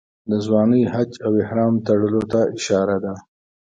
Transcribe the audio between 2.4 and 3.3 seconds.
اشاره ده.